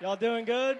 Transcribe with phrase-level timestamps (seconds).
[0.00, 0.78] Y'all doing good?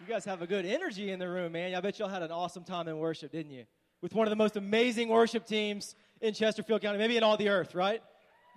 [0.00, 1.74] You guys have a good energy in the room, man.
[1.74, 3.64] I bet y'all had an awesome time in worship, didn't you?
[4.00, 7.50] With one of the most amazing worship teams in Chesterfield County, maybe in all the
[7.50, 8.02] earth, right?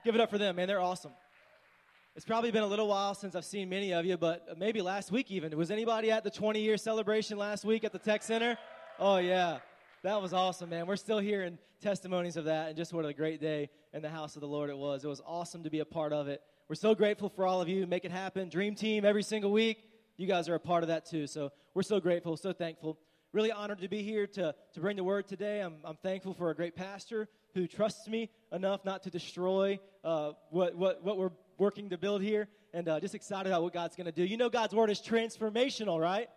[0.05, 0.69] Give it up for them, man.
[0.69, 1.11] They're awesome.
[2.15, 5.11] It's probably been a little while since I've seen many of you, but maybe last
[5.11, 5.55] week even.
[5.57, 8.57] Was anybody at the 20 year celebration last week at the Tech Center?
[8.97, 9.57] Oh, yeah.
[10.03, 10.87] That was awesome, man.
[10.87, 14.35] We're still hearing testimonies of that, and just what a great day in the house
[14.35, 15.03] of the Lord it was.
[15.03, 16.41] It was awesome to be a part of it.
[16.67, 17.85] We're so grateful for all of you.
[17.85, 18.49] Make it happen.
[18.49, 19.83] Dream Team every single week.
[20.17, 21.27] You guys are a part of that too.
[21.27, 22.97] So we're so grateful, so thankful.
[23.33, 25.61] Really honored to be here to, to bring the word today.
[25.61, 30.31] I'm, I'm thankful for a great pastor who trusts me enough not to destroy uh,
[30.49, 32.47] what, what, what we're working to build here.
[32.73, 34.23] And uh, just excited about what God's going to do.
[34.23, 36.29] You know, God's word is transformational, right?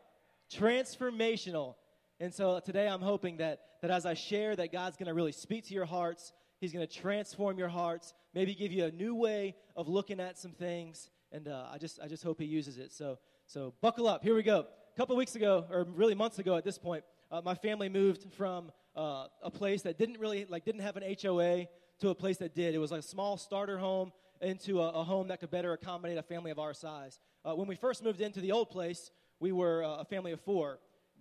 [0.53, 1.77] Transformational.
[2.21, 5.33] And so today I'm hoping that, that as I share, that God's going to really
[5.33, 6.35] speak to your hearts.
[6.61, 10.39] He's going to transform your hearts maybe give you a new way of looking at
[10.39, 11.11] some things.
[11.33, 12.93] And uh, I just I just hope he uses it.
[12.93, 14.23] So so buckle up.
[14.23, 14.61] Here we go.
[14.61, 18.33] A couple weeks ago, or really months ago at this point, uh, my family moved
[18.37, 21.67] from uh, a place that didn't really like didn't have an HOA
[22.01, 22.75] to a place that did.
[22.75, 26.17] It was like a small starter home into a, a home that could better accommodate
[26.17, 27.19] a family of our size.
[27.45, 30.41] Uh, when we first moved into the old place, we were uh, a family of
[30.41, 30.79] four.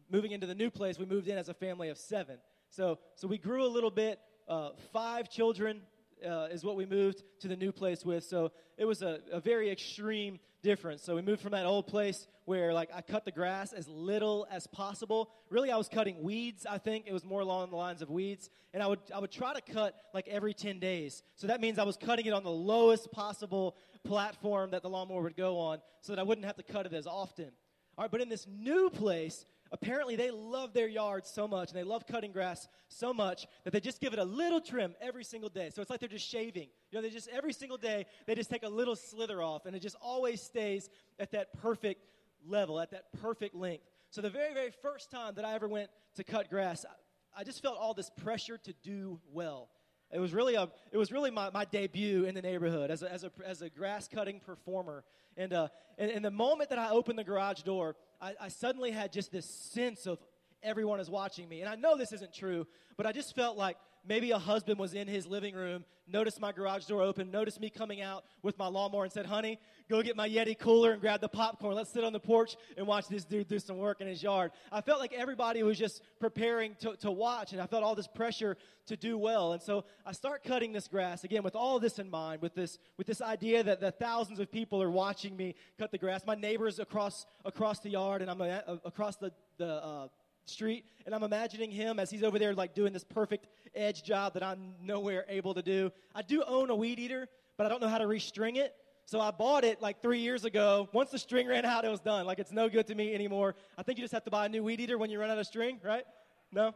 [0.09, 2.37] Moving into the new place, we moved in as a family of seven.
[2.69, 4.19] So so we grew a little bit.
[4.47, 5.81] Uh, five children
[6.25, 8.23] uh, is what we moved to the new place with.
[8.23, 11.03] So it was a, a very extreme difference.
[11.03, 14.47] So we moved from that old place where like I cut the grass as little
[14.49, 15.29] as possible.
[15.49, 16.65] Really, I was cutting weeds.
[16.65, 19.31] I think it was more along the lines of weeds, and I would I would
[19.31, 21.23] try to cut like every ten days.
[21.35, 23.75] So that means I was cutting it on the lowest possible
[24.05, 26.93] platform that the lawnmower would go on, so that I wouldn't have to cut it
[26.93, 27.51] as often.
[27.97, 31.77] All right, but in this new place, apparently they love their yard so much and
[31.77, 35.23] they love cutting grass so much that they just give it a little trim every
[35.23, 35.69] single day.
[35.73, 36.69] So it's like they're just shaving.
[36.91, 39.75] You know, they just every single day they just take a little slither off and
[39.75, 42.05] it just always stays at that perfect
[42.45, 43.83] level, at that perfect length.
[44.09, 47.43] So the very, very first time that I ever went to cut grass, I, I
[47.43, 49.69] just felt all this pressure to do well.
[50.11, 53.11] It was really a, it was really my, my debut in the neighborhood as a,
[53.11, 55.03] as a, as a grass cutting performer.
[55.35, 55.67] And, uh,
[55.97, 59.31] and, and the moment that I opened the garage door, I, I suddenly had just
[59.31, 60.19] this sense of
[60.63, 61.61] everyone is watching me.
[61.61, 64.93] And I know this isn't true, but I just felt like maybe a husband was
[64.93, 68.67] in his living room, noticed my garage door open, noticed me coming out with my
[68.67, 69.59] lawnmower, and said, Honey,
[69.89, 71.75] go get my Yeti cooler and grab the popcorn.
[71.75, 74.51] Let's sit on the porch and watch this dude do some work in his yard.
[74.71, 78.07] I felt like everybody was just preparing to, to watch, and I felt all this
[78.07, 78.57] pressure
[78.87, 79.53] to do well.
[79.53, 82.79] And so I start cutting this grass, again, with all this in mind, with this,
[82.97, 86.21] with this idea that the thousands of people are watching me cut the grass.
[86.25, 90.07] My neighbors across, across the yard, and I'm uh, across the, the uh,
[90.49, 94.33] street and i'm imagining him as he's over there like doing this perfect edge job
[94.33, 95.91] that i'm nowhere able to do.
[96.15, 97.27] I do own a weed eater
[97.57, 98.75] but i don't know how to restring it.
[99.05, 100.89] So i bought it like three years ago.
[100.93, 102.25] Once the string ran out it was done.
[102.25, 103.55] Like it's no good to me anymore.
[103.77, 105.37] I think you just have to buy a new weed eater when you run out
[105.37, 106.03] of string right?
[106.51, 106.73] No?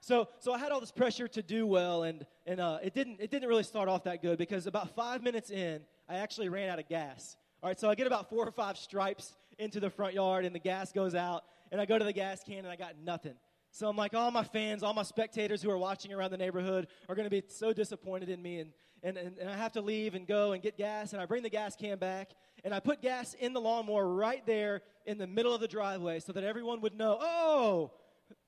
[0.00, 3.20] So so i had all this pressure to do well and and uh, it didn't
[3.20, 6.68] it didn't really start off that good because about five minutes in i actually ran
[6.68, 7.36] out of gas.
[7.62, 10.54] All right so i get about four or five stripes into the front yard and
[10.54, 13.34] the gas goes out and I go to the gas can and I got nothing.
[13.70, 16.88] So I'm like, all my fans, all my spectators who are watching around the neighborhood
[17.08, 18.60] are going to be so disappointed in me.
[18.60, 21.12] And, and, and, and I have to leave and go and get gas.
[21.12, 22.30] And I bring the gas can back
[22.64, 26.20] and I put gas in the lawnmower right there in the middle of the driveway
[26.20, 27.92] so that everyone would know, oh,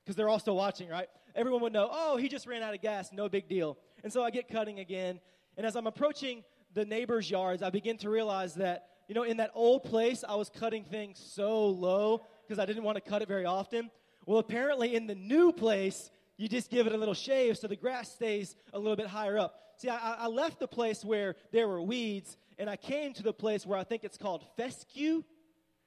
[0.05, 1.09] because they're all still watching, right?
[1.35, 3.79] Everyone would know, oh, he just ran out of gas, no big deal.
[4.03, 5.21] And so I get cutting again.
[5.57, 6.43] And as I'm approaching
[6.75, 10.35] the neighbors' yards, I begin to realize that, you know, in that old place, I
[10.35, 13.93] was cutting things so low because I didn't want to cut it very often.
[14.27, 17.77] Well, apparently in the new place, you just give it a little shave so the
[17.77, 19.55] grass stays a little bit higher up.
[19.77, 23.33] See, I, I left the place where there were weeds, and I came to the
[23.33, 25.23] place where I think it's called fescue.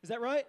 [0.03, 0.45] Is that right?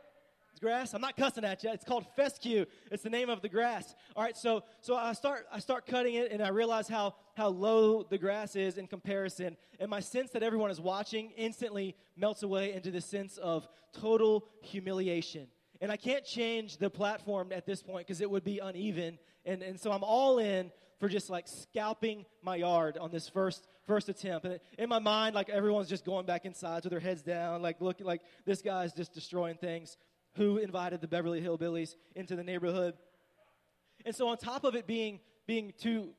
[0.61, 0.95] Grass.
[0.95, 1.71] I'm not cussing at you.
[1.71, 2.65] It's called fescue.
[2.93, 3.93] It's the name of the grass.
[4.15, 7.49] All right, so so I start I start cutting it, and I realize how how
[7.49, 12.45] low the grass is in comparison, and my sense that everyone is watching instantly melts
[12.45, 15.49] away into the sense of total humiliation.
[15.81, 19.19] And I can't change the platform at this point because it would be uneven.
[19.45, 23.67] And, and so I'm all in for just like scalping my yard on this first
[23.87, 24.47] first attempt.
[24.47, 27.81] And in my mind, like everyone's just going back inside with their heads down, like
[27.81, 29.97] looking like this guy's just destroying things.
[30.37, 32.95] Who invited the Beverly Hillbillies into the neighborhood?
[34.05, 36.11] And so on top of it being being too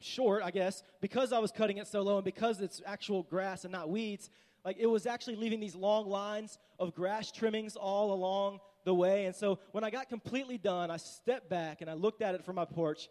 [0.00, 3.64] short, I guess, because I was cutting it so low and because it's actual grass
[3.64, 4.30] and not weeds,
[4.64, 9.26] like it was actually leaving these long lines of grass trimmings all along the way.
[9.26, 12.44] And so when I got completely done, I stepped back and I looked at it
[12.44, 13.08] from my porch.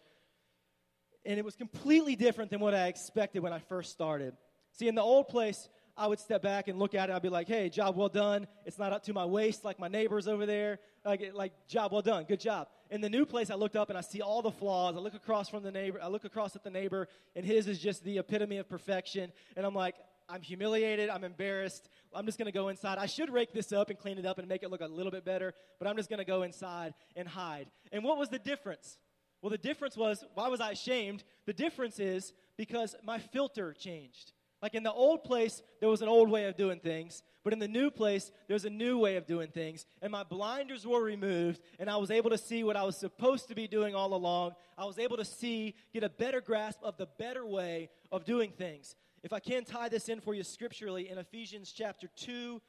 [1.23, 4.35] And it was completely different than what I expected when I first started.
[4.73, 7.13] See, in the old place, I would step back and look at it.
[7.13, 8.47] I'd be like, hey, job well done.
[8.65, 10.79] It's not up to my waist like my neighbors over there.
[11.05, 12.25] Like, like job well done.
[12.25, 12.67] Good job.
[12.89, 14.95] In the new place, I looked up and I see all the flaws.
[14.95, 15.99] I look across from the neighbor.
[16.01, 19.31] I look across at the neighbor, and his is just the epitome of perfection.
[19.55, 19.95] And I'm like,
[20.29, 21.09] I'm humiliated.
[21.09, 21.89] I'm embarrassed.
[22.13, 22.97] I'm just going to go inside.
[22.97, 25.11] I should rake this up and clean it up and make it look a little
[25.11, 27.67] bit better, but I'm just going to go inside and hide.
[27.91, 28.97] And what was the difference?
[29.41, 31.23] Well, the difference was why was I ashamed?
[31.45, 34.33] The difference is because my filter changed.
[34.61, 37.59] Like in the old place, there was an old way of doing things, but in
[37.59, 39.85] the new place, there's a new way of doing things.
[40.01, 43.49] And my blinders were removed, and I was able to see what I was supposed
[43.49, 44.53] to be doing all along.
[44.75, 48.51] I was able to see, get a better grasp of the better way of doing
[48.51, 48.95] things.
[49.23, 52.61] If I can tie this in for you scripturally, in Ephesians chapter 2,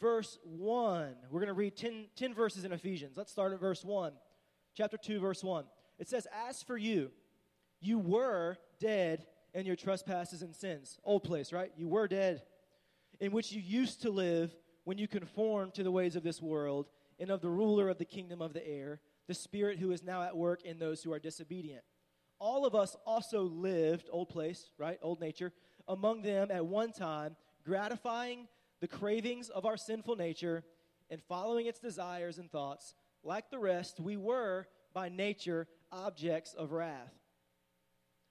[0.00, 3.16] verse 1, we're going to read 10, 10 verses in Ephesians.
[3.16, 4.12] Let's start at verse 1.
[4.76, 5.64] Chapter 2, verse 1.
[5.98, 7.10] It says, As for you,
[7.80, 10.98] you were dead in your trespasses and sins.
[11.02, 11.72] Old place, right?
[11.76, 12.42] You were dead,
[13.20, 14.54] in which you used to live
[14.84, 16.88] when you conformed to the ways of this world
[17.18, 20.22] and of the ruler of the kingdom of the air, the spirit who is now
[20.22, 21.82] at work in those who are disobedient.
[22.38, 24.98] All of us also lived, old place, right?
[25.00, 25.52] Old nature,
[25.88, 28.48] among them at one time, gratifying
[28.80, 30.64] the cravings of our sinful nature
[31.10, 32.94] and following its desires and thoughts.
[33.22, 37.12] Like the rest, we were by nature objects of wrath.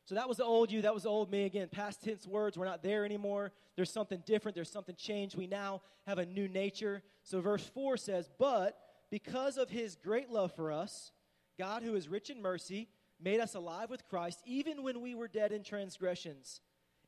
[0.06, 1.46] So that was the old you, that was the old me.
[1.46, 3.52] Again, past tense words, we're not there anymore.
[3.76, 5.36] There's something different, there's something changed.
[5.36, 7.02] We now have a new nature.
[7.24, 8.78] So verse 4 says, But
[9.10, 11.12] because of his great love for us,
[11.58, 15.28] God, who is rich in mercy, made us alive with Christ, even when we were
[15.28, 16.62] dead in transgressions.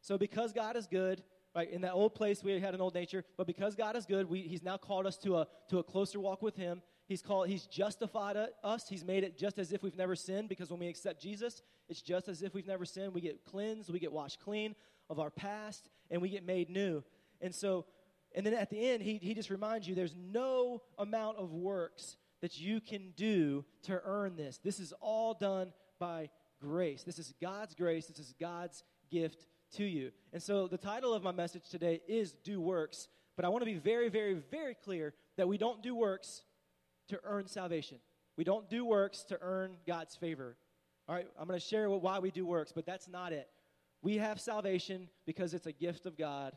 [0.00, 1.22] So because God is good,
[1.54, 4.28] right, in that old place we had an old nature, but because God is good,
[4.28, 6.82] we, he's now called us to a to a closer walk with him.
[7.06, 8.88] He's called he's justified us.
[8.88, 12.02] He's made it just as if we've never sinned because when we accept Jesus, it's
[12.02, 13.14] just as if we've never sinned.
[13.14, 14.74] We get cleansed, we get washed clean
[15.08, 17.02] of our past, and we get made new.
[17.40, 17.86] And so
[18.34, 22.16] and then at the end he he just reminds you there's no amount of works
[22.40, 24.58] that you can do to earn this.
[24.58, 26.30] This is all done by
[26.60, 27.02] grace.
[27.02, 28.06] This is God's grace.
[28.06, 30.12] This is God's gift to you.
[30.32, 33.66] And so the title of my message today is Do Works, but I want to
[33.66, 36.42] be very, very, very clear that we don't do works
[37.08, 37.98] to earn salvation.
[38.36, 40.56] We don't do works to earn God's favor.
[41.08, 43.48] All right, I'm going to share why we do works, but that's not it.
[44.02, 46.56] We have salvation because it's a gift of God,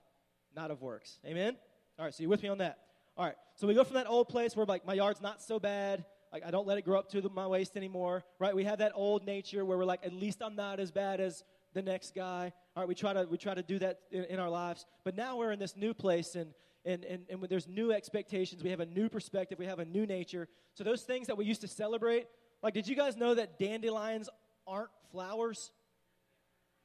[0.55, 1.19] not of works.
[1.25, 1.55] Amen?
[1.97, 2.79] All right, so you with me on that?
[3.17, 5.59] All right, so we go from that old place where like my yard's not so
[5.59, 8.55] bad, like I don't let it grow up to the, my waist anymore, right?
[8.55, 11.43] We have that old nature where we're like, at least I'm not as bad as
[11.73, 12.53] the next guy.
[12.75, 15.15] All right, we try to we try to do that in, in our lives, but
[15.15, 16.53] now we're in this new place and
[16.85, 18.63] and, and, and there's new expectations.
[18.63, 19.59] We have a new perspective.
[19.59, 20.47] We have a new nature.
[20.73, 22.25] So those things that we used to celebrate,
[22.63, 24.29] like, did you guys know that dandelions
[24.65, 25.71] aren't flowers?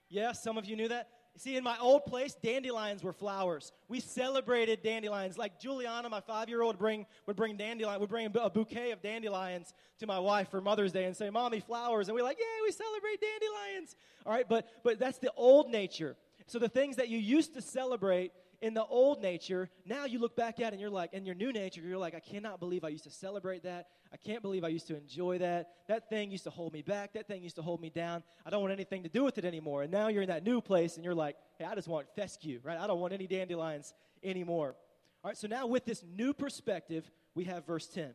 [0.08, 1.08] Yeah, some of you knew that.
[1.38, 3.72] See, in my old place, dandelions were flowers.
[3.88, 5.36] We celebrated dandelions.
[5.36, 10.06] Like Juliana, my five-year-old, bring would bring dandelion, would bring a bouquet of dandelions to
[10.06, 13.20] my wife for Mother's Day and say, "Mommy, flowers." And we're like, "Yeah, we celebrate
[13.20, 16.16] dandelions." All right, but but that's the old nature.
[16.46, 20.36] So the things that you used to celebrate in the old nature, now you look
[20.36, 22.84] back at it and you're like, in your new nature, you're like, I cannot believe
[22.84, 23.88] I used to celebrate that.
[24.12, 25.68] I can't believe I used to enjoy that.
[25.88, 27.12] That thing used to hold me back.
[27.14, 28.22] That thing used to hold me down.
[28.44, 29.82] I don't want anything to do with it anymore.
[29.82, 32.60] And now you're in that new place and you're like, hey, I just want fescue,
[32.62, 32.78] right?
[32.78, 34.76] I don't want any dandelions anymore.
[35.22, 38.12] All right, so now with this new perspective, we have verse 10.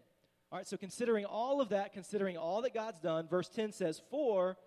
[0.51, 4.01] All right, so considering all of that, considering all that God's done, verse 10 says,
[4.10, 4.57] For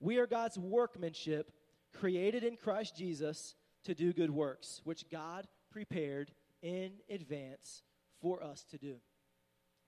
[0.00, 1.52] we are God's workmanship,
[1.92, 3.54] created in Christ Jesus
[3.86, 6.30] to do good works, which God prepared
[6.62, 7.82] in advance
[8.20, 8.96] for us to do.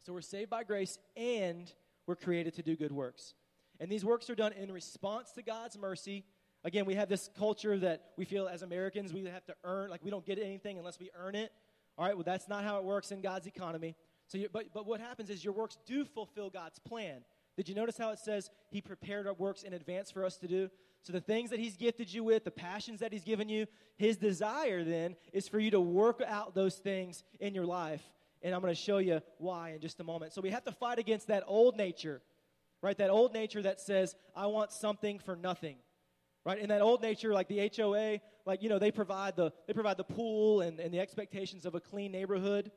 [0.04, 1.72] So we're saved by grace and
[2.06, 3.34] we're created to do good works.
[3.80, 6.24] And these works are done in response to God's mercy.
[6.64, 10.04] Again, we have this culture that we feel as Americans we have to earn, like
[10.04, 11.52] we don't get anything unless we earn it.
[11.96, 13.96] All right, well, that's not how it works in God's economy.
[14.28, 17.22] So, you, but, but what happens is your works do fulfill God's plan.
[17.56, 20.48] Did you notice how it says He prepared our works in advance for us to
[20.48, 20.70] do?
[21.02, 24.16] So, the things that He's gifted you with, the passions that He's given you, His
[24.16, 28.02] desire then is for you to work out those things in your life.
[28.42, 30.32] And I'm going to show you why in just a moment.
[30.32, 32.20] So, we have to fight against that old nature,
[32.82, 32.96] right?
[32.98, 35.76] That old nature that says, I want something for nothing,
[36.44, 36.58] right?
[36.58, 39.98] In that old nature, like the HOA, like, you know, they provide the, they provide
[39.98, 42.70] the pool and, and the expectations of a clean neighborhood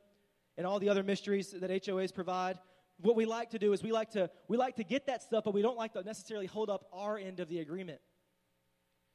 [0.58, 2.60] and all the other mysteries that HOAs provide.
[3.00, 5.44] What we like to do is we like to, we like to get that stuff,
[5.44, 8.00] but we don't like to necessarily hold up our end of the agreement.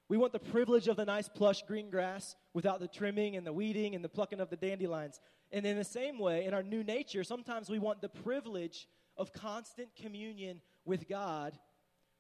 [0.08, 3.52] We want the privilege of the nice plush green grass without the trimming and the
[3.52, 5.20] weeding and the plucking of the dandelions.
[5.50, 8.86] And in the same way, in our new nature, sometimes we want the privilege
[9.16, 11.58] of constant communion with God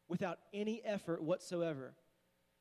[0.08, 1.94] without any effort whatsoever.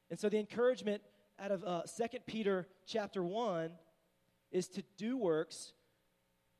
[0.09, 1.01] And so the encouragement
[1.39, 3.71] out of uh, 2 Peter chapter 1
[4.51, 5.73] is to do works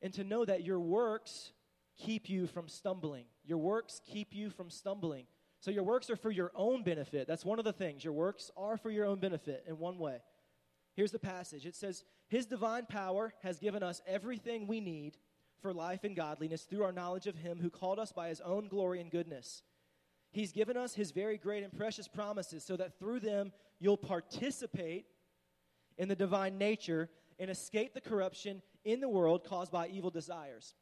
[0.02, 1.52] and to know that your works
[1.98, 3.26] keep you from stumbling.
[3.46, 5.28] Your works keep you from stumbling.
[5.60, 7.28] So your works are for your own benefit.
[7.28, 8.04] That's one of the things.
[8.04, 10.18] Your works are for your own benefit in one way.
[10.96, 15.18] Here's the passage it says, His divine power has given us everything we need
[15.62, 18.68] for life and godliness through our knowledge of Him who called us by His own
[18.68, 19.64] glory and goodness.
[20.32, 25.06] He's given us His very great and precious promises so that through them you'll participate
[25.98, 27.10] in the divine nature
[27.40, 30.76] and escape the corruption in the world caused by evil desires.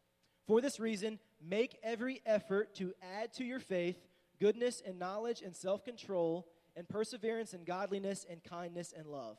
[0.48, 3.98] For this reason, make every effort to add to your faith
[4.44, 9.38] goodness and knowledge and self control and perseverance and godliness and kindness and love.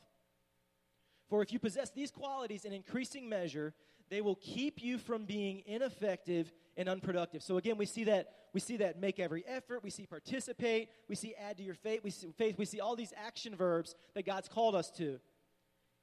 [1.29, 3.75] For if you possess these qualities in increasing measure,
[4.09, 7.43] they will keep you from being ineffective and unproductive.
[7.43, 11.13] So again, we see that we see that make every effort, we see participate, we
[11.13, 14.25] see add to your faith, we see faith, we see all these action verbs that
[14.25, 15.19] God's called us to.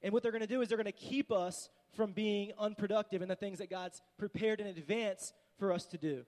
[0.01, 3.21] And what they're going to do is they're going to keep us from being unproductive
[3.21, 6.25] in the things that God's prepared in advance for us to do.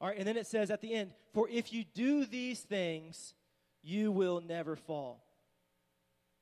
[0.00, 3.34] All right, and then it says at the end, for if you do these things,
[3.82, 5.26] you will never fall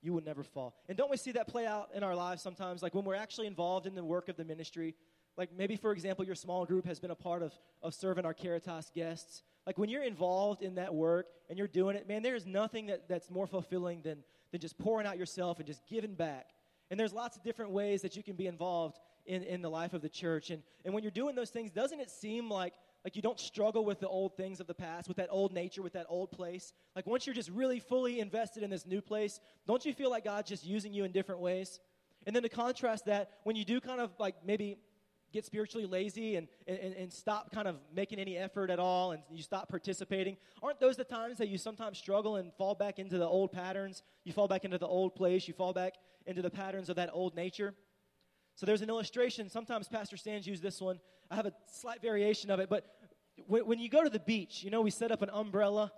[0.05, 0.75] you will never fall.
[0.89, 2.83] And don't we see that play out in our lives sometimes?
[2.83, 4.95] Like when we're actually involved in the work of the ministry,
[5.37, 8.35] like maybe, for example, your small group has been a part of, of serving our
[8.35, 9.43] Caritas guests.
[9.67, 13.09] Like when you're involved in that work and you're doing it, man, there's nothing that,
[13.09, 16.51] that's more fulfilling than, than just pouring out yourself and just giving back.
[16.91, 19.95] And there's lots of different ways that you can be involved in, in the life
[19.95, 20.51] of the church.
[20.51, 23.85] And, and when you're doing those things, doesn't it seem like like you don't struggle
[23.85, 26.73] with the old things of the past, with that old nature, with that old place.
[26.97, 30.25] Like once you're just really fully invested in this new place, don't you feel like
[30.25, 31.81] God's just using you in different ways?
[32.27, 34.79] And then to contrast that, when you do kind of like maybe
[35.35, 39.23] get spiritually lazy and, and, and stop kind of making any effort at all and
[39.31, 43.19] you stop participating, aren't those the times that you sometimes struggle and fall back into
[43.19, 44.03] the old patterns?
[44.23, 45.95] You fall back into the old place, you fall back
[46.25, 47.75] into the patterns of that old nature?
[48.55, 49.49] So there's an illustration.
[49.49, 51.01] Sometimes Pastor Stan's used this one.
[51.31, 52.87] I have a slight variation of it, but
[53.47, 55.93] when, when you go to the beach, you know, we set up an umbrella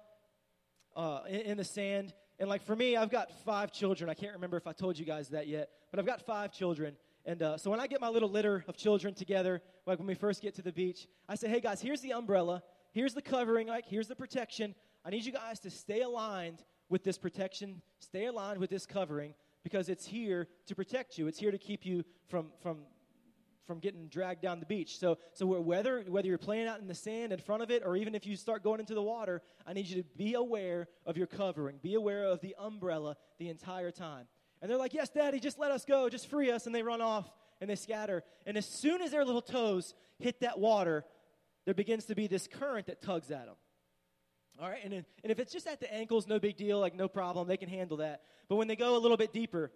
[0.95, 2.15] uh, in, in the sand.
[2.39, 4.09] And like for me, I've got five children.
[4.09, 6.97] I can't remember if I told you guys that yet, but I've got five children.
[7.25, 10.15] And uh, so when I get my little litter of children together, like when we
[10.15, 13.67] first get to the beach, I say, hey guys, here's the umbrella, here's the covering,
[13.67, 14.75] like here's the protection.
[15.05, 19.35] I need you guys to stay aligned with this protection, stay aligned with this covering,
[19.67, 21.27] because it's here to protect you.
[21.27, 22.83] It's here to keep you from, from,
[23.67, 24.97] from getting dragged down the beach.
[24.97, 27.97] So, so whether, whether you're playing out in the sand in front of it or
[27.97, 31.17] even if you start going into the water, I need you to be aware of
[31.17, 34.29] your covering, be aware of the umbrella the entire time.
[34.63, 36.67] And they're like, Yes, Daddy, just let us go, just free us.
[36.67, 37.29] And they run off
[37.61, 38.23] and they scatter.
[38.47, 41.05] And as soon as their little toes hit that water,
[41.65, 43.57] there begins to be this current that tugs at them.
[44.61, 47.09] All right, and, and if it's just at the ankles, no big deal, like no
[47.09, 48.23] problem, they can handle that.
[48.49, 49.71] But when they go a little bit deeper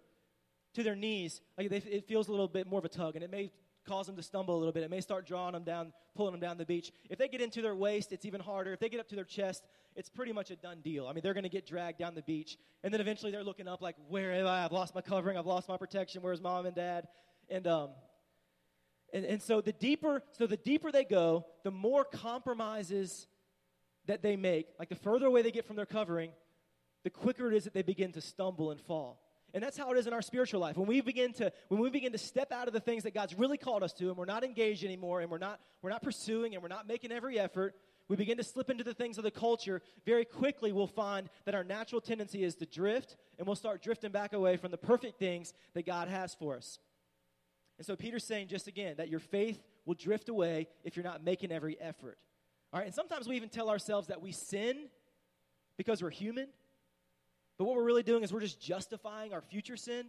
[0.73, 3.23] to their knees, like they, it feels a little bit more of a tug, and
[3.23, 3.51] it may
[3.87, 4.83] cause them to stumble a little bit.
[4.83, 6.91] It may start drawing them down, pulling them down the beach.
[7.09, 8.73] If they get into their waist, it's even harder.
[8.73, 9.63] If they get up to their chest,
[9.95, 11.07] it's pretty much a done deal.
[11.07, 13.67] I mean, they're going to get dragged down the beach, and then eventually they're looking
[13.67, 14.65] up like, "Where am I?
[14.65, 15.37] I've lost my covering.
[15.37, 16.23] I've lost my protection.
[16.23, 17.07] Where's mom and dad?"
[17.49, 17.89] And um,
[19.13, 23.27] and, and so the deeper, so the deeper they go, the more compromises
[24.07, 26.31] that they make, like the further away they get from their covering,
[27.03, 29.19] the quicker it is that they begin to stumble and fall.
[29.53, 30.77] And that's how it is in our spiritual life.
[30.77, 33.37] When we begin to when we begin to step out of the things that God's
[33.37, 36.53] really called us to and we're not engaged anymore and we're not we're not pursuing
[36.53, 37.75] and we're not making every effort,
[38.07, 41.55] we begin to slip into the things of the culture, very quickly we'll find that
[41.55, 45.19] our natural tendency is to drift and we'll start drifting back away from the perfect
[45.19, 46.79] things that God has for us.
[47.77, 51.23] And so Peter's saying just again that your faith will drift away if you're not
[51.23, 52.17] making every effort.
[52.73, 54.87] All right, and sometimes we even tell ourselves that we sin
[55.77, 56.47] because we're human.
[57.57, 60.05] But what we're really doing is we're just justifying our future sin.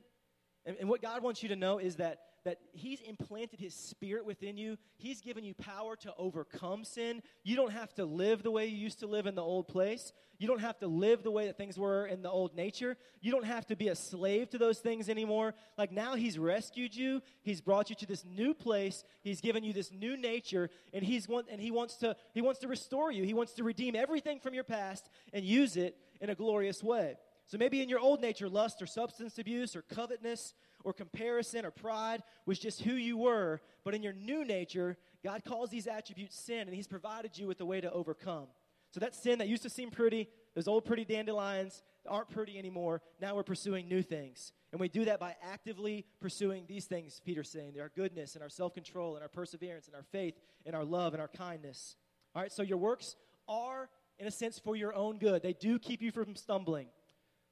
[0.64, 4.24] And, and what God wants you to know is that that He's implanted His Spirit
[4.24, 4.76] within you.
[4.96, 7.22] He's given you power to overcome sin.
[7.44, 10.12] You don't have to live the way you used to live in the old place.
[10.38, 12.96] You don't have to live the way that things were in the old nature.
[13.20, 15.54] You don't have to be a slave to those things anymore.
[15.78, 17.22] Like now, He's rescued you.
[17.42, 19.04] He's brought you to this new place.
[19.22, 22.60] He's given you this new nature, and He's want, and He wants to He wants
[22.60, 23.22] to restore you.
[23.22, 27.16] He wants to redeem everything from your past and use it in a glorious way.
[27.46, 31.70] So maybe in your old nature, lust or substance abuse or covetousness or comparison or
[31.70, 33.60] pride was just who you were.
[33.84, 37.60] But in your new nature, God calls these attributes sin, and He's provided you with
[37.60, 38.46] a way to overcome.
[38.92, 43.00] So that sin that used to seem pretty, those old pretty dandelions aren't pretty anymore.
[43.20, 44.52] Now we're pursuing new things.
[44.70, 48.48] And we do that by actively pursuing these things, Peter's saying our goodness and our
[48.48, 50.34] self control and our perseverance and our faith
[50.66, 51.96] and our love and our kindness.
[52.34, 53.16] All right, so your works
[53.48, 55.42] are, in a sense, for your own good.
[55.42, 56.88] They do keep you from stumbling.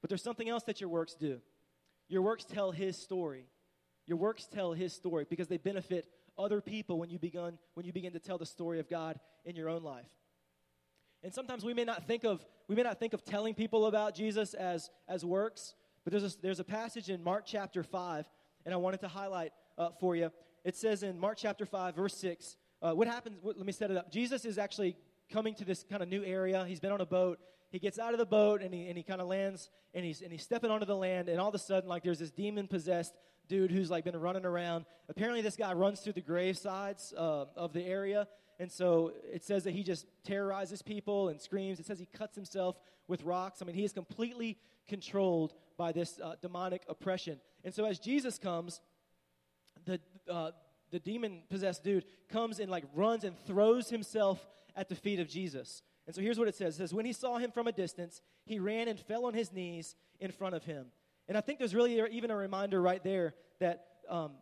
[0.01, 1.41] But there's something else that your works do.
[2.11, 3.47] Your works tell his story.
[4.05, 7.93] Your works tell his story because they benefit other people when you begin when you
[7.93, 10.11] begin to tell the story of God in your own life.
[11.23, 14.17] And sometimes we may not think of we may not think of telling people about
[14.17, 18.29] Jesus as as works, but there's a, there's a passage in Mark chapter 5
[18.65, 20.33] and I wanted to highlight uh, for you.
[20.65, 23.93] It says in Mark chapter 5 verse 6, uh, what happens what, let me set
[23.93, 24.11] it up.
[24.11, 24.97] Jesus is actually
[25.31, 26.65] coming to this kind of new area.
[26.67, 27.39] He's been on a boat
[27.71, 30.23] he gets out of the boat and he, and he kind of lands and he's,
[30.23, 32.67] and he's stepping onto the land and all of a sudden like there's this demon
[32.67, 33.15] possessed
[33.49, 34.85] dude who's like been running around.
[35.09, 38.27] Apparently this guy runs through the grave sides uh, of the area.
[38.59, 41.81] And so it says that he just terrorizes people and screams.
[41.81, 42.77] It says he cuts himself
[43.09, 43.63] with rocks.
[43.63, 44.59] I mean he is completely
[44.89, 47.41] controlled by this uh, demonic oppression.
[47.65, 48.81] And so as jesus comes
[49.85, 50.51] the uh,
[50.91, 54.45] the demon possessed dude comes and like runs and throws himself
[54.77, 56.75] at the feet of jesus and so here's what it says.
[56.75, 59.53] It says, When he saw him from a distance, he ran and fell on his
[59.53, 60.87] knees in front of him.
[61.29, 64.33] And I think there's really even a reminder right there that um,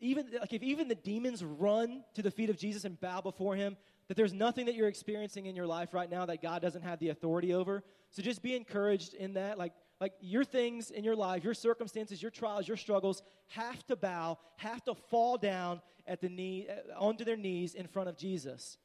[0.00, 3.54] even like if even the demons run to the feet of Jesus and bow before
[3.54, 3.76] him,
[4.08, 6.98] that there's nothing that you're experiencing in your life right now that God doesn't have
[6.98, 7.84] the authority over.
[8.10, 9.58] So just be encouraged in that.
[9.58, 13.96] Like like your things in your life, your circumstances, your trials, your struggles have to
[13.96, 18.16] bow, have to fall down at the knee uh, onto their knees in front of
[18.16, 18.76] Jesus.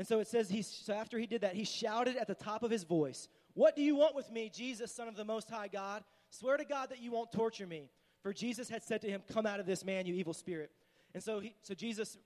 [0.00, 2.62] And so it says, he, so after he did that, he shouted at the top
[2.62, 5.68] of his voice, What do you want with me, Jesus, Son of the Most High
[5.68, 6.04] God?
[6.30, 7.90] Swear to God that you won't torture me.
[8.22, 10.70] For Jesus had said to him, Come out of this man, you evil spirit.
[11.12, 12.16] And so, he, so Jesus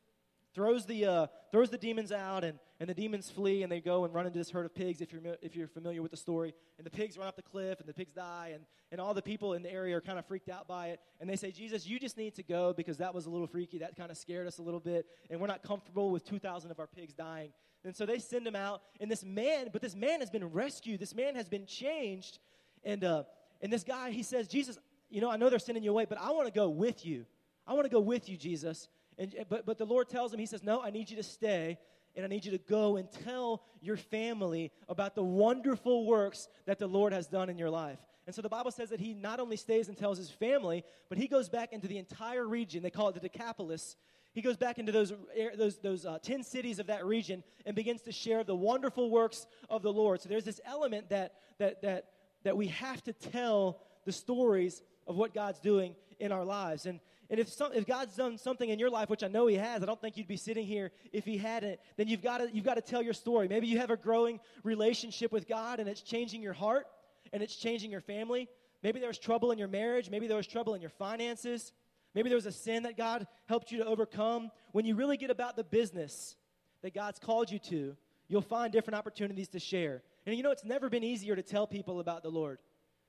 [0.54, 4.04] throws the, uh, throws the demons out, and, and the demons flee, and they go
[4.04, 6.54] and run into this herd of pigs, if you're, if you're familiar with the story.
[6.78, 9.22] And the pigs run up the cliff, and the pigs die, and, and all the
[9.22, 11.00] people in the area are kind of freaked out by it.
[11.20, 13.78] And they say, Jesus, you just need to go because that was a little freaky.
[13.78, 16.78] That kind of scared us a little bit, and we're not comfortable with 2,000 of
[16.78, 17.50] our pigs dying.
[17.84, 21.00] And so they send him out, and this man, but this man has been rescued.
[21.00, 22.38] This man has been changed.
[22.82, 23.24] And, uh,
[23.60, 24.78] and this guy, he says, Jesus,
[25.10, 27.26] you know, I know they're sending you away, but I want to go with you.
[27.66, 28.88] I want to go with you, Jesus.
[29.18, 31.78] And, but, but the Lord tells him, He says, No, I need you to stay,
[32.16, 36.78] and I need you to go and tell your family about the wonderful works that
[36.78, 37.98] the Lord has done in your life.
[38.26, 41.18] And so the Bible says that he not only stays and tells his family, but
[41.18, 42.82] he goes back into the entire region.
[42.82, 43.96] They call it the Decapolis.
[44.32, 45.12] He goes back into those,
[45.56, 49.46] those, those uh, 10 cities of that region and begins to share the wonderful works
[49.68, 50.22] of the Lord.
[50.22, 52.06] So there's this element that, that, that,
[52.44, 56.86] that we have to tell the stories of what God's doing in our lives.
[56.86, 59.56] And, and if, some, if God's done something in your life, which I know He
[59.56, 62.64] has, I don't think you'd be sitting here if He hadn't, then you've got you've
[62.64, 63.48] to tell your story.
[63.48, 66.86] Maybe you have a growing relationship with God and it's changing your heart
[67.32, 68.48] and it's changing your family.
[68.82, 70.10] Maybe there was trouble in your marriage.
[70.10, 71.72] Maybe there was trouble in your finances.
[72.14, 74.50] Maybe there was a sin that God helped you to overcome.
[74.72, 76.36] When you really get about the business
[76.82, 77.96] that God's called you to,
[78.28, 80.02] you'll find different opportunities to share.
[80.26, 82.58] And you know, it's never been easier to tell people about the Lord.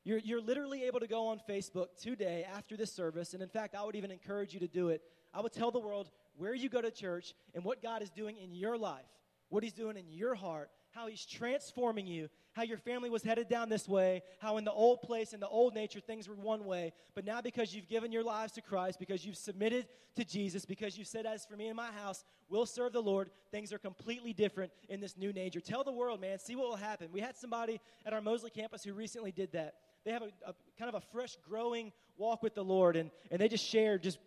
[0.06, 3.74] You're, you're literally able to go on Facebook today after this service, and in fact,
[3.74, 5.02] I would even encourage you to do it.
[5.34, 8.38] I would tell the world where you go to church and what God is doing
[8.38, 9.02] in your life,
[9.50, 13.50] what He's doing in your heart, how He's transforming you, how your family was headed
[13.50, 16.66] down this way, how in the old place, in the old nature, things were one
[16.66, 16.94] way.
[17.16, 19.88] But now, because you've given your lives to Christ, because you've submitted
[20.18, 23.32] to Jesus, because you've said, As for me and my house, we'll serve the Lord,
[23.52, 25.62] things are completely different in this new nature.
[25.62, 27.10] Tell the world, man, see what will happen.
[27.12, 29.74] We had somebody at our Moseley campus who recently did that
[30.06, 33.42] they have a, a, kind of a fresh growing walk with the Lord, and, and
[33.42, 34.20] they just shared just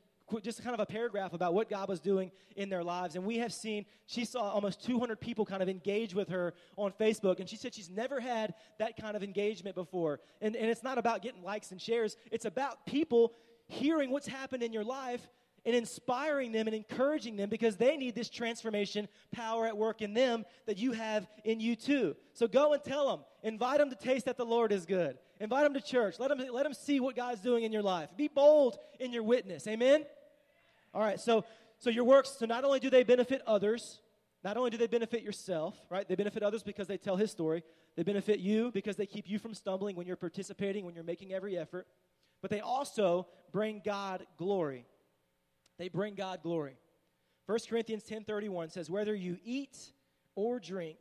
[0.42, 3.16] just kind of a paragraph about what God was doing in their lives.
[3.16, 6.92] And we have seen, she saw almost 200 people kind of engage with her on
[6.92, 7.40] Facebook.
[7.40, 10.20] And she said she's never had that kind of engagement before.
[10.42, 13.32] And, and it's not about getting likes and shares, it's about people
[13.68, 15.26] hearing what's happened in your life
[15.64, 20.14] and inspiring them and encouraging them because they need this transformation power at work in
[20.14, 22.16] them that you have in you too.
[22.32, 23.24] So go and tell them.
[23.42, 25.18] Invite them to taste that the Lord is good.
[25.40, 26.18] Invite them to church.
[26.18, 28.10] Let them, let them see what God's doing in your life.
[28.16, 29.66] Be bold in your witness.
[29.66, 30.04] Amen?
[30.92, 31.44] All right, so,
[31.78, 34.00] so your works, so not only do they benefit others,
[34.42, 36.08] not only do they benefit yourself, right?
[36.08, 37.62] They benefit others because they tell his story.
[37.96, 41.32] They benefit you because they keep you from stumbling when you're participating, when you're making
[41.32, 41.86] every effort.
[42.40, 44.86] But they also bring God glory.
[45.78, 46.76] They bring God glory.
[47.46, 49.92] 1 Corinthians 10:31 says whether you eat
[50.34, 50.98] or drink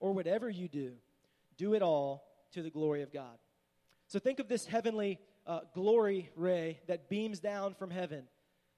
[0.00, 0.92] or whatever you do
[1.56, 3.36] do it all to the glory of God.
[4.08, 8.24] So think of this heavenly uh, glory ray that beams down from heaven.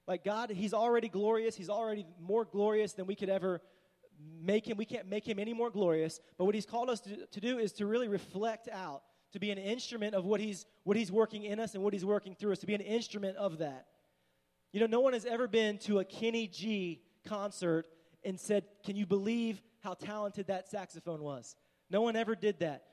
[0.05, 1.55] Like God, He's already glorious.
[1.55, 3.61] He's already more glorious than we could ever
[4.41, 4.75] make Him.
[4.75, 6.19] We can't make Him any more glorious.
[6.37, 9.51] But what He's called us to, to do is to really reflect out, to be
[9.51, 12.51] an instrument of what He's what He's working in us and what He's working through
[12.51, 12.59] us.
[12.59, 13.85] To be an instrument of that.
[14.73, 17.85] You know, no one has ever been to a Kenny G concert
[18.25, 21.55] and said, "Can you believe how talented that saxophone was?"
[21.89, 22.83] No one ever did that.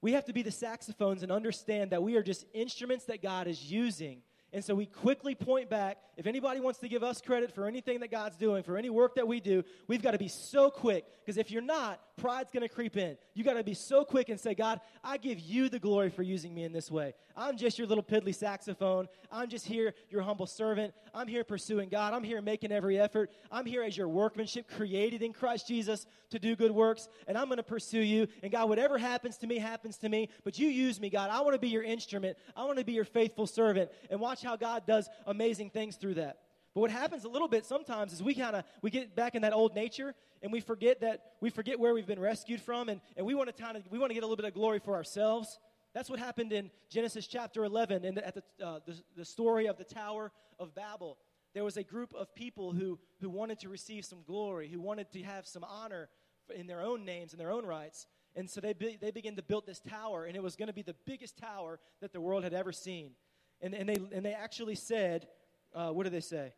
[0.00, 3.46] We have to be the saxophones and understand that we are just instruments that God
[3.48, 5.98] is using and so we quickly point back.
[6.16, 9.14] If anybody wants to give us credit for anything that God's doing, for any work
[9.16, 11.04] that we do, we've got to be so quick.
[11.20, 13.16] Because if you're not, pride's going to creep in.
[13.34, 16.22] You got to be so quick and say, God, I give you the glory for
[16.22, 17.14] using me in this way.
[17.36, 19.08] I'm just your little piddly saxophone.
[19.30, 20.94] I'm just here, your humble servant.
[21.14, 22.14] I'm here pursuing God.
[22.14, 23.30] I'm here making every effort.
[23.52, 27.08] I'm here as your workmanship created in Christ Jesus to do good works.
[27.26, 28.28] And I'm going to pursue you.
[28.42, 30.30] And God, whatever happens to me, happens to me.
[30.42, 31.30] But you use me, God.
[31.30, 32.38] I want to be your instrument.
[32.56, 33.90] I want to be your faithful servant.
[34.10, 36.38] And watch watch how God does amazing things through that.
[36.78, 39.42] But what happens a little bit sometimes is we kind of we get back in
[39.42, 40.14] that old nature
[40.44, 43.52] and we forget that we forget where we've been rescued from and, and we want
[43.52, 45.58] to we want to get a little bit of glory for ourselves.
[45.92, 49.66] That's what happened in Genesis chapter 11 in the, at the, uh, the, the story
[49.66, 51.18] of the Tower of Babel.
[51.52, 55.10] There was a group of people who, who wanted to receive some glory, who wanted
[55.14, 56.08] to have some honor
[56.54, 58.06] in their own names and their own rights.
[58.36, 60.72] And so they, be, they began to build this tower, and it was going to
[60.72, 63.14] be the biggest tower that the world had ever seen.
[63.60, 65.26] And, and, they, and they actually said,
[65.74, 66.52] uh, what did they say?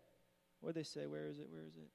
[0.60, 1.06] What did they say?
[1.06, 1.48] Where is it?
[1.50, 1.88] Where is it?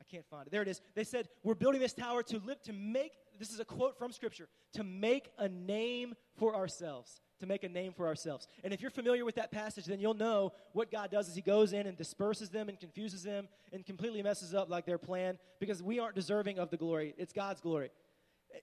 [0.00, 0.50] I can't find it.
[0.50, 0.80] There it is.
[0.94, 4.12] They said, We're building this tower to live, to make, this is a quote from
[4.12, 7.20] Scripture, to make a name for ourselves.
[7.40, 8.46] To make a name for ourselves.
[8.62, 11.42] And if you're familiar with that passage, then you'll know what God does is He
[11.42, 15.38] goes in and disperses them and confuses them and completely messes up like their plan
[15.58, 17.14] because we aren't deserving of the glory.
[17.18, 17.90] It's God's glory.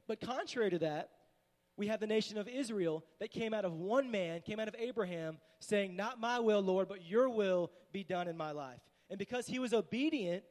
[0.08, 1.10] But contrary to that,
[1.80, 4.76] we have the nation of Israel that came out of one man, came out of
[4.78, 8.82] Abraham, saying, Not my will, Lord, but your will be done in my life.
[9.10, 10.44] And because he was obedient,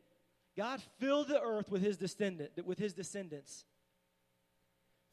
[0.57, 3.67] God filled the earth with his descendant, with his descendants.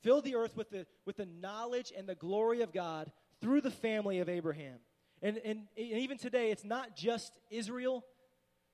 [0.03, 3.69] Filled the earth with the, with the knowledge and the glory of God through the
[3.69, 4.77] family of Abraham.
[5.21, 8.05] And, and, and even today, it's not just Israel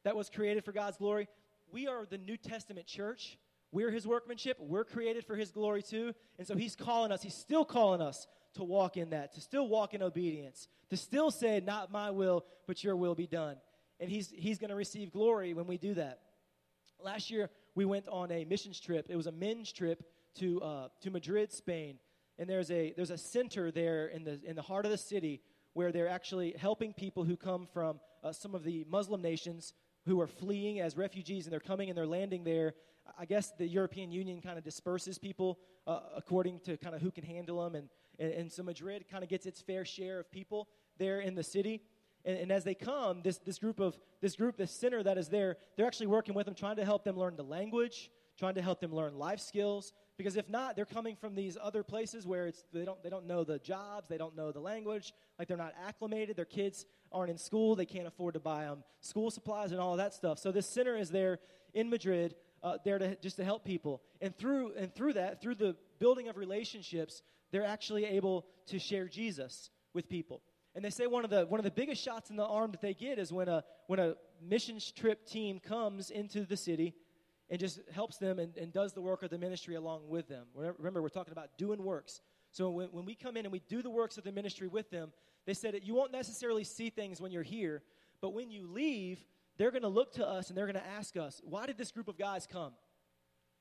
[0.04, 1.28] that was created for God's glory.
[1.72, 3.40] We are the New Testament church
[3.72, 4.58] we're his workmanship.
[4.60, 6.14] We're created for his glory too.
[6.38, 9.68] And so he's calling us, he's still calling us to walk in that, to still
[9.68, 13.56] walk in obedience, to still say, Not my will, but your will be done.
[14.00, 16.20] And he's, he's going to receive glory when we do that.
[17.00, 19.08] Last year, we went on a missions trip.
[19.10, 20.04] It was a men's trip
[20.40, 21.98] to, uh, to Madrid, Spain.
[22.38, 25.42] And there's a, there's a center there in the, in the heart of the city
[25.74, 29.74] where they're actually helping people who come from uh, some of the Muslim nations
[30.06, 32.74] who are fleeing as refugees and they're coming and they're landing there
[33.18, 37.12] I guess the European Union kind of disperses people uh, according to kind of who
[37.12, 37.76] can handle them.
[37.76, 41.36] And, and, and so Madrid kind of gets its fair share of people there in
[41.36, 41.82] the city.
[42.24, 45.30] And, and, as they come, this, this group of this group, this center that is
[45.30, 48.62] there, they're actually working with them, trying to help them learn the language, trying to
[48.62, 49.94] help them learn life skills.
[50.18, 53.26] Because if not, they're coming from these other places where it's they don't they don't
[53.26, 56.36] know the jobs, they don't know the language, like they're not acclimated.
[56.36, 59.98] Their kids aren't in school, they can't afford to buy them school supplies and all
[59.98, 60.38] that stuff.
[60.38, 61.40] So this center is there
[61.74, 64.02] in Madrid uh, there to just to help people.
[64.22, 67.22] And through and through that, through the building of relationships,
[67.52, 70.42] they're actually able to share Jesus with people.
[70.74, 72.82] And they say one of the one of the biggest shots in the arm that
[72.82, 76.96] they get is when a when a missions trip team comes into the city
[77.50, 80.46] and just helps them and, and does the work of the ministry along with them.
[80.56, 82.22] Remember, we're talking about doing works.
[82.52, 84.90] So when, when we come in and we do the works of the ministry with
[84.90, 85.12] them,
[85.46, 87.84] they said that you won't necessarily see things when you're here,
[88.22, 89.20] but when you leave,
[89.58, 91.92] they're going to look to us and they're going to ask us, why did this
[91.92, 92.74] group of guys come?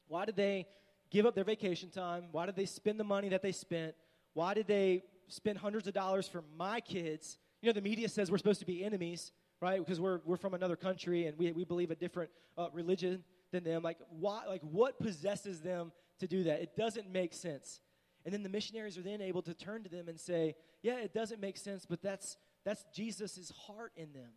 [0.09, 0.67] Why did they
[1.11, 2.25] give up their vacation time?
[2.33, 3.95] Why did they spend the money that they spent?
[4.35, 7.39] Why did they spend hundreds of dollars for my kids?
[7.63, 9.79] You know, the media says we're supposed to be enemies, right?
[9.79, 13.65] Because we're, we're from another country and we, we believe a different uh, religion than
[13.65, 13.83] them.
[13.83, 16.61] Like, why, like, what possesses them to do that?
[16.61, 17.81] It doesn't make sense.
[18.25, 21.13] And then the missionaries are then able to turn to them and say, yeah, it
[21.15, 24.31] doesn't make sense, but that's, that's Jesus' heart in them.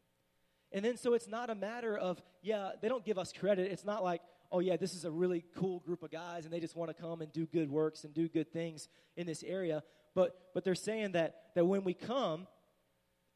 [0.73, 3.71] And then so it's not a matter of, yeah, they don't give us credit.
[3.71, 6.59] It's not like, oh, yeah, this is a really cool group of guys and they
[6.59, 9.83] just want to come and do good works and do good things in this area.
[10.15, 12.47] But, but they're saying that, that when we come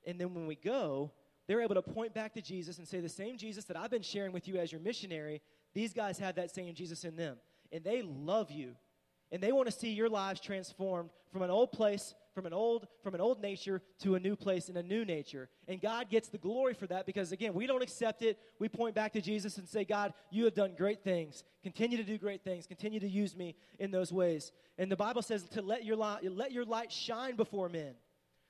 [0.05, 1.11] and then when we go,
[1.47, 4.01] they're able to point back to Jesus and say, the same Jesus that I've been
[4.01, 5.41] sharing with you as your missionary,
[5.73, 7.37] these guys have that same Jesus in them.
[7.71, 8.75] And they love you.
[9.31, 12.85] And they want to see your lives transformed from an old place, from an old,
[13.01, 15.49] from an old nature to a new place and a new nature.
[15.67, 18.37] And God gets the glory for that because again, we don't accept it.
[18.59, 21.43] We point back to Jesus and say, God, you have done great things.
[21.63, 22.67] Continue to do great things.
[22.67, 24.51] Continue to use me in those ways.
[24.77, 27.95] And the Bible says to let your light, let your light shine before men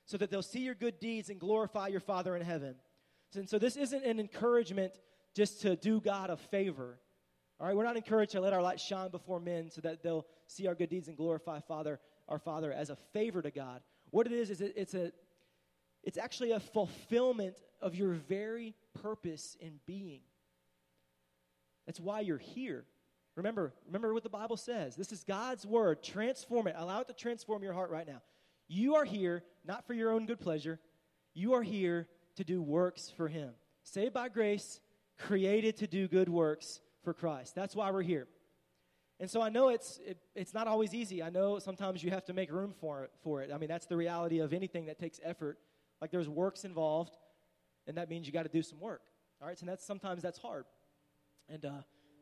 [0.03, 2.75] so that they'll see your good deeds and glorify your Father in heaven.
[3.35, 4.99] And so this isn't an encouragement
[5.33, 6.99] just to do God a favor.
[7.57, 10.27] All right, we're not encouraged to let our light shine before men so that they'll
[10.45, 13.81] see our good deeds and glorify Father, our Father as a favor to God.
[14.11, 15.11] What it is is it, it's a
[16.03, 20.21] it's actually a fulfillment of your very purpose in being.
[21.85, 22.85] That's why you're here.
[23.35, 24.95] Remember, remember what the Bible says.
[24.95, 26.01] This is God's word.
[26.01, 26.75] Transform it.
[26.77, 28.21] Allow it to transform your heart right now.
[28.67, 30.79] You are here not for your own good pleasure.
[31.33, 33.51] You are here to do works for him.
[33.83, 34.79] Saved by grace,
[35.17, 37.53] created to do good works for Christ.
[37.53, 38.27] That's why we're here.
[39.19, 41.23] And so I know it's, it, it's not always easy.
[41.23, 43.51] I know sometimes you have to make room for it, for it.
[43.51, 45.57] I mean, that's the reality of anything that takes effort.
[46.01, 47.17] Like there's works involved,
[47.87, 49.01] and that means you got to do some work.
[49.41, 50.65] All right, so that's sometimes that's hard.
[51.49, 51.71] And uh,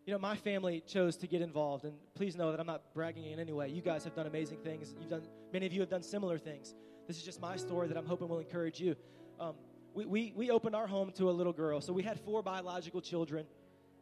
[0.06, 3.26] you know, my family chose to get involved, and please know that I'm not bragging
[3.26, 3.70] in any way.
[3.70, 4.94] You guys have done amazing things.
[5.00, 6.76] You've done many of you have done similar things.
[7.08, 8.96] This is just my story that I'm hoping will encourage you.
[9.40, 9.56] Um,
[9.94, 13.02] we, we we opened our home to a little girl, so we had four biological
[13.02, 13.46] children,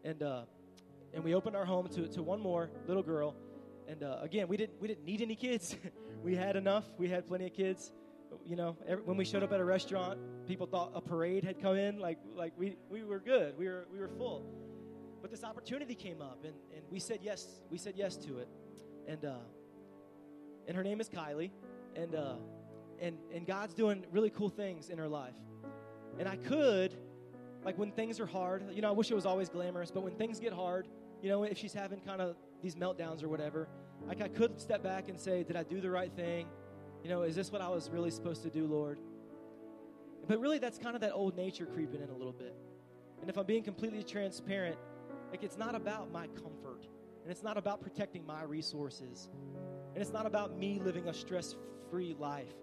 [0.04, 0.44] and uh,
[1.14, 3.36] and we opened our home to, to one more little girl.
[3.88, 5.76] And uh, again, we didn't we didn't need any kids.
[6.24, 6.86] we had enough.
[6.98, 7.92] We had plenty of kids.
[8.46, 11.62] You know, every, when we showed up at a restaurant, people thought a parade had
[11.62, 12.00] come in.
[12.00, 13.58] Like like we, we were good.
[13.58, 14.46] We were we were full.
[15.22, 17.48] But this opportunity came up, and, and we said yes.
[17.70, 18.48] We said yes to it.
[19.08, 19.36] And uh,
[20.68, 21.52] and her name is Kylie,
[21.96, 22.36] and uh,
[23.00, 25.36] and and God's doing really cool things in her life.
[26.20, 26.96] And I could,
[27.66, 30.14] like when things are hard, you know, I wish it was always glamorous, but when
[30.14, 30.88] things get hard,
[31.24, 33.70] you know, if she's having kind of these meltdowns or whatever,
[34.08, 36.48] like I could step back and say, Did I do the right thing?
[37.02, 39.00] You know, is this what I was really supposed to do, Lord?
[40.28, 42.56] But really, that's kind of that old nature creeping in a little bit.
[43.22, 44.78] And if I'm being completely transparent,
[45.32, 46.88] like it's not about my comfort,
[47.24, 49.30] and it's not about protecting my resources,
[49.94, 51.56] and it's not about me living a stress
[51.90, 52.54] free life.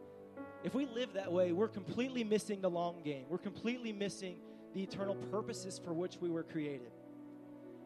[0.65, 3.25] If we live that way, we're completely missing the long game.
[3.31, 4.37] We're completely missing
[4.75, 6.93] the eternal purposes for which we were created.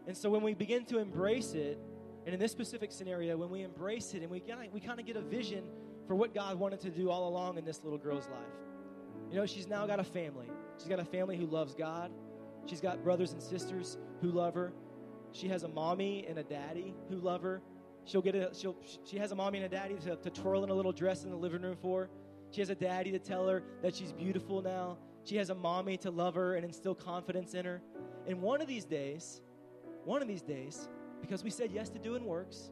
[0.06, 1.78] And so when we begin to embrace it,
[2.24, 5.06] and in this specific scenario, when we embrace it and we kinda, we kind of
[5.06, 5.64] get a vision
[6.06, 8.40] for what God wanted to do all along in this little girl's life.
[9.30, 10.50] You know, she's now got a family.
[10.78, 12.10] She's got a family who loves God.
[12.66, 14.72] She's got brothers and sisters who love her.
[15.32, 17.60] She has a mommy and a daddy who love her.
[18.04, 20.70] She'll get a, she'll, she has a mommy and a daddy to, to twirl in
[20.70, 22.10] a little dress in the living room for.
[22.50, 24.98] She has a daddy to tell her that she's beautiful now.
[25.24, 27.82] She has a mommy to love her and instill confidence in her.
[28.26, 29.40] And one of these days,
[30.04, 30.88] one of these days,
[31.20, 32.70] because we said yes to doing works,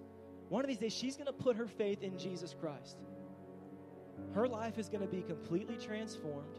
[0.48, 2.98] one of these days she's going to put her faith in Jesus Christ.
[4.34, 6.58] Her life is going to be completely transformed.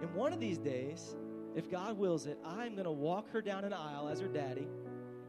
[0.00, 1.16] And one of these days,
[1.54, 4.66] if God wills it, I'm going to walk her down an aisle as her daddy,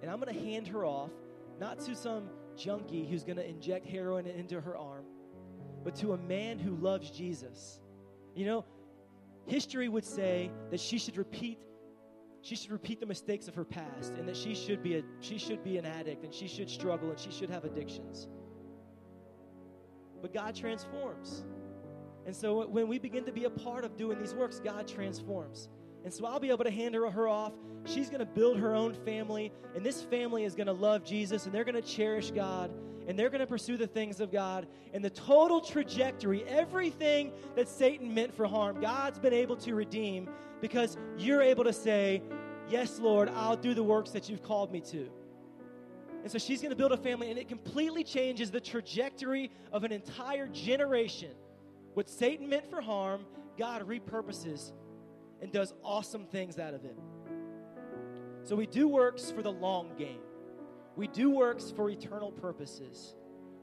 [0.02, 1.12] and I'm going to hand her off,
[1.60, 5.06] not to some junkie who's going to inject heroin into her arm,
[5.84, 7.80] but to a man who loves Jesus.
[8.36, 8.66] You know,
[9.46, 11.60] history would say that she should repeat
[12.46, 15.40] she should repeat the mistakes of her past and that she should be a she
[15.40, 18.28] should be an addict and she should struggle and she should have addictions.
[20.22, 21.44] But god transforms.
[22.28, 25.70] And so when we begin to be a part of doing these works god transforms
[26.06, 27.52] and so i'll be able to hand her, her off
[27.84, 31.46] she's going to build her own family and this family is going to love jesus
[31.46, 32.72] and they're going to cherish god
[33.08, 34.68] and they're going to pursue the things of God.
[34.94, 40.30] And the total trajectory, everything that Satan meant for harm, God's been able to redeem
[40.62, 42.22] because you're able to say,
[42.68, 45.08] Yes, Lord, I'll do the works that you've called me to.
[46.24, 49.84] And so she's going to build a family, and it completely changes the trajectory of
[49.84, 51.30] an entire generation.
[51.94, 53.24] What Satan meant for harm,
[53.56, 54.72] God repurposes
[55.46, 56.98] and does awesome things out of it.
[58.44, 60.22] So we do works for the long game,
[60.96, 63.14] we do works for eternal purposes.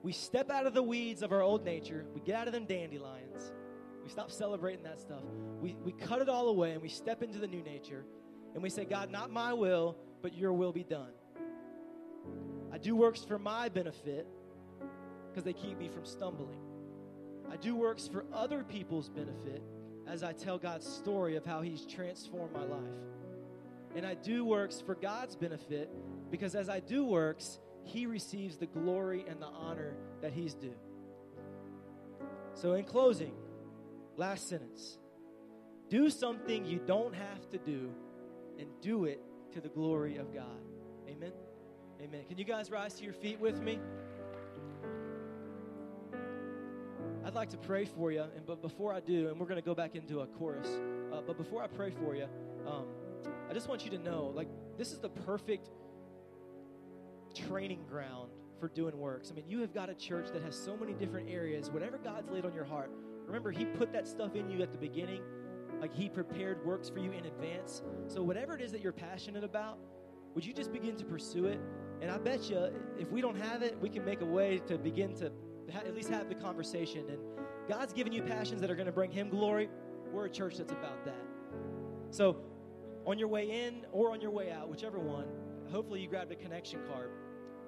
[0.04, 2.66] We step out of the weeds of our old nature, we get out of them
[2.66, 3.52] dandelions,
[4.02, 5.22] we stop celebrating that stuff.
[5.60, 8.04] We, we cut it all away and we step into the new nature
[8.54, 11.12] and we say, God, not my will, but your will be done.
[12.72, 14.26] I do works for my benefit
[15.28, 16.58] because they keep me from stumbling.
[17.50, 19.62] I do works for other people's benefit
[20.06, 22.82] as I tell God's story of how He's transformed my life.
[23.94, 25.90] And I do works for God's benefit
[26.30, 30.74] because as I do works, He receives the glory and the honor that He's due.
[32.54, 33.32] So, in closing,
[34.16, 34.98] Last sentence.
[35.88, 37.90] Do something you don't have to do
[38.58, 39.20] and do it
[39.52, 40.60] to the glory of God.
[41.08, 41.32] Amen.
[42.00, 42.24] Amen.
[42.28, 43.78] Can you guys rise to your feet with me?
[47.32, 49.64] I'd like to pray for you, and but before I do, and we're going to
[49.64, 50.68] go back into a chorus.
[51.10, 52.26] Uh, but before I pray for you,
[52.66, 52.84] um,
[53.48, 55.70] I just want you to know, like, this is the perfect
[57.34, 59.30] training ground for doing works.
[59.30, 61.70] I mean, you have got a church that has so many different areas.
[61.70, 62.90] Whatever God's laid on your heart,
[63.24, 65.22] remember, He put that stuff in you at the beginning.
[65.80, 67.80] Like He prepared works for you in advance.
[68.08, 69.78] So, whatever it is that you're passionate about,
[70.34, 71.62] would you just begin to pursue it?
[72.02, 72.68] And I bet you,
[72.98, 75.32] if we don't have it, we can make a way to begin to
[75.74, 77.04] at least have the conversation.
[77.08, 77.18] And
[77.68, 79.68] God's given you passions that are going to bring Him glory.
[80.12, 81.24] We're a church that's about that.
[82.10, 82.36] So,
[83.06, 85.26] on your way in or on your way out, whichever one,
[85.70, 87.10] hopefully you grabbed a connection card.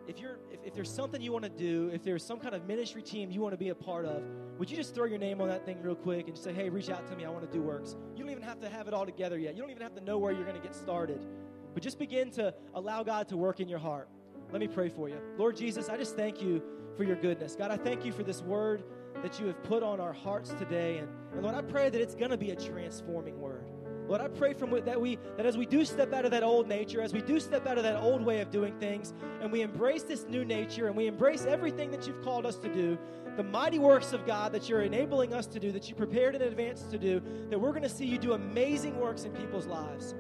[0.07, 2.67] If you're if, if there's something you want to do, if there's some kind of
[2.67, 4.23] ministry team you want to be a part of,
[4.59, 6.91] would you just throw your name on that thing real quick and say, "Hey, reach
[6.91, 7.25] out to me.
[7.25, 9.55] I want to do works." You don't even have to have it all together yet.
[9.55, 11.25] You don't even have to know where you're going to get started.
[11.73, 14.09] But just begin to allow God to work in your heart.
[14.55, 15.17] Let me pray for you.
[15.37, 16.63] Lord Jesus, I just thank you
[16.97, 17.57] for your goodness.
[17.57, 18.85] God, I thank you for this word
[19.21, 20.99] that you have put on our hearts today.
[20.99, 23.69] And, and Lord, I pray that it's going to be a transforming word.
[24.07, 26.69] Lord, I pray from that we that as we do step out of that old
[26.69, 29.63] nature, as we do step out of that old way of doing things, and we
[29.63, 32.97] embrace this new nature, and we embrace everything that you've called us to do,
[33.37, 36.43] the mighty works of God that you're enabling us to do, that you prepared in
[36.43, 40.15] advance to do, that we're going to see you do amazing works in people's lives.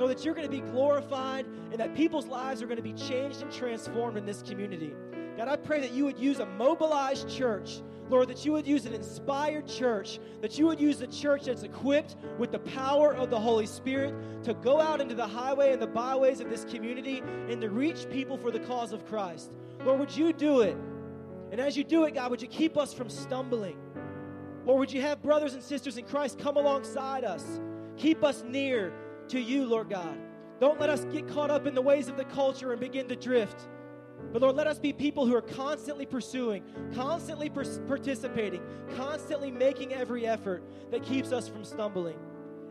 [0.00, 2.94] Lord, that you're going to be glorified, and that people's lives are going to be
[2.94, 4.92] changed and transformed in this community.
[5.36, 8.86] God, I pray that you would use a mobilized church Lord, that you would use
[8.86, 13.30] an inspired church, that you would use a church that's equipped with the power of
[13.30, 17.22] the Holy Spirit to go out into the highway and the byways of this community
[17.48, 19.52] and to reach people for the cause of Christ.
[19.84, 20.76] Lord, would you do it?
[21.52, 23.78] And as you do it, God, would you keep us from stumbling?
[24.66, 27.60] Lord, would you have brothers and sisters in Christ come alongside us?
[27.96, 28.92] Keep us near
[29.30, 30.18] to you, Lord God.
[30.60, 33.16] Don't let us get caught up in the ways of the culture and begin to
[33.16, 33.68] drift.
[34.32, 36.62] But Lord, let us be people who are constantly pursuing,
[36.94, 38.62] constantly participating,
[38.96, 42.18] constantly making every effort that keeps us from stumbling.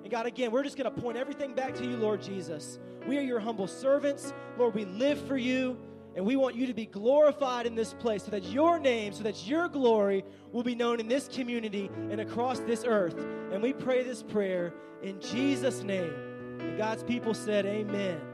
[0.03, 2.79] And God, again, we're just going to point everything back to you, Lord Jesus.
[3.07, 4.33] We are your humble servants.
[4.57, 5.77] Lord, we live for you,
[6.15, 9.23] and we want you to be glorified in this place so that your name, so
[9.23, 13.17] that your glory will be known in this community and across this earth.
[13.51, 16.28] And we pray this prayer in Jesus' name.
[16.59, 18.28] And God's people said, Amen.